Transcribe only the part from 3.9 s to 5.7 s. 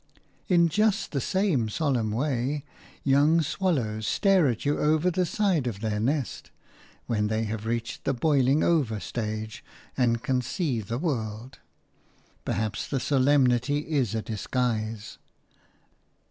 stare at you over the side